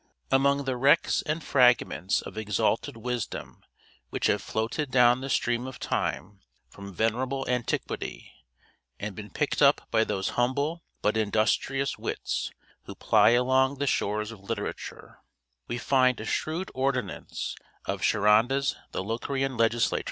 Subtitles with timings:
[0.31, 3.61] Among the wrecks and fragments of exalted wisdom
[4.09, 6.39] which have floated down the stream of time
[6.71, 8.33] from venerable antiquity,
[8.99, 12.49] and been picked up by those humble but industrious wights
[12.85, 15.19] who ply along the shores of literature,
[15.67, 17.55] we find a shrewd ordinance
[17.85, 19.99] of Charondas the Locrian legislator.